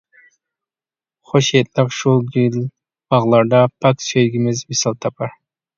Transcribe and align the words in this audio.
خۇش 1.33 1.49
ھىدلىق 1.59 1.93
شۇ 1.99 2.15
گۈل 2.39 2.59
باغلاردا، 2.65 3.65
پاك 3.79 4.05
سۆيگۈمىز 4.11 4.69
ۋىسال 4.73 5.01
تاپار. 5.07 5.37